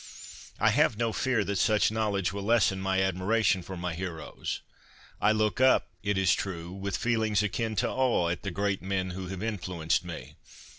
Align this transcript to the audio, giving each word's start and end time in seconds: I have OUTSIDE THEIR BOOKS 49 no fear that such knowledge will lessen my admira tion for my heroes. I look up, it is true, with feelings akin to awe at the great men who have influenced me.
I 0.59 0.71
have 0.71 0.93
OUTSIDE 0.93 0.97
THEIR 0.97 1.05
BOOKS 1.07 1.19
49 1.29 1.35
no 1.37 1.37
fear 1.39 1.43
that 1.43 1.55
such 1.59 1.91
knowledge 1.91 2.33
will 2.33 2.41
lessen 2.41 2.81
my 2.81 2.97
admira 3.01 3.45
tion 3.45 3.61
for 3.61 3.77
my 3.77 3.93
heroes. 3.93 4.61
I 5.21 5.31
look 5.31 5.61
up, 5.61 5.89
it 6.01 6.17
is 6.17 6.33
true, 6.33 6.71
with 6.71 6.97
feelings 6.97 7.43
akin 7.43 7.75
to 7.75 7.87
awe 7.91 8.29
at 8.29 8.41
the 8.41 8.49
great 8.49 8.81
men 8.81 9.11
who 9.11 9.27
have 9.27 9.43
influenced 9.43 10.03
me. 10.03 10.37